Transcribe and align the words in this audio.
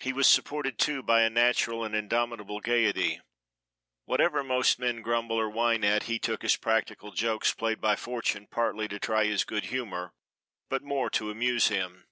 He 0.00 0.12
was 0.12 0.26
supported, 0.26 0.80
too, 0.80 1.00
by 1.00 1.22
a 1.22 1.30
natural 1.30 1.84
and 1.84 1.94
indomitable 1.94 2.58
gayety. 2.58 3.20
Whatever 4.04 4.42
most 4.42 4.80
men 4.80 5.00
grumble 5.00 5.36
or 5.38 5.48
whine 5.48 5.84
at 5.84 6.02
he 6.10 6.18
took 6.18 6.42
as 6.42 6.56
practical 6.56 7.12
jokes 7.12 7.52
played 7.54 7.80
by 7.80 7.94
Fortune 7.94 8.48
partly 8.50 8.88
to 8.88 8.98
try 8.98 9.26
his 9.26 9.44
good 9.44 9.66
humor, 9.66 10.12
but 10.68 10.82
more 10.82 11.08
to 11.10 11.30
amuse 11.30 11.68
him. 11.68 12.08